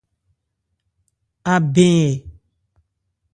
[1.53, 2.13] Abɛn ɛ?